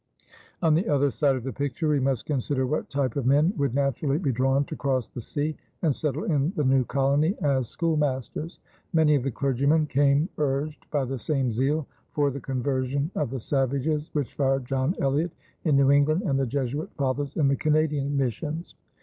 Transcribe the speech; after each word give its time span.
On 0.63 0.73
the 0.73 0.89
other 0.89 1.11
side 1.11 1.35
of 1.35 1.43
the 1.43 1.53
picture 1.53 1.89
we 1.89 1.99
must 1.99 2.25
consider 2.25 2.65
what 2.65 2.89
type 2.89 3.15
of 3.17 3.27
men 3.27 3.53
would 3.55 3.75
naturally 3.75 4.17
be 4.17 4.31
drawn 4.31 4.65
to 4.65 4.75
cross 4.75 5.07
the 5.07 5.21
sea 5.21 5.55
and 5.83 5.95
settle 5.95 6.23
in 6.23 6.51
the 6.55 6.63
new 6.63 6.83
colony 6.85 7.35
as 7.43 7.69
schoolmasters. 7.69 8.59
Many 8.93 9.13
of 9.13 9.21
the 9.21 9.29
clergymen 9.29 9.85
came 9.85 10.27
urged 10.39 10.87
by 10.89 11.05
the 11.05 11.19
same 11.19 11.51
zeal 11.51 11.85
for 12.13 12.31
the 12.31 12.41
conversion 12.41 13.11
of 13.13 13.29
the 13.29 13.39
savages 13.39 14.09
which 14.13 14.33
fired 14.33 14.65
John 14.65 14.95
Eliot 14.99 15.33
in 15.65 15.75
New 15.77 15.91
England 15.91 16.23
and 16.23 16.39
the 16.39 16.47
Jesuit 16.47 16.89
Fathers 16.97 17.35
in 17.37 17.47
the 17.47 17.55
Canadian 17.55 18.17
missions. 18.17 18.73